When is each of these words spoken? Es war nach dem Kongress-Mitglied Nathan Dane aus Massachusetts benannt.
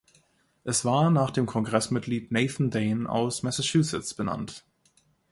Es 0.63 0.83
war 0.83 1.11
nach 1.11 1.29
dem 1.29 1.45
Kongress-Mitglied 1.45 2.31
Nathan 2.31 2.71
Dane 2.71 3.07
aus 3.07 3.43
Massachusetts 3.43 4.15
benannt. 4.15 4.65